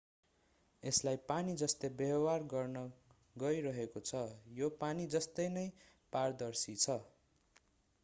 [0.83, 2.83] यसलाई पानी जस्तै व्यवहार गर्न
[3.35, 4.25] गइरहेको छ
[4.57, 5.69] यो पानी जस्तै नै
[6.13, 7.01] पारदर्शी छ